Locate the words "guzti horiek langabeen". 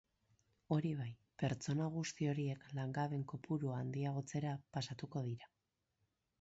1.97-3.29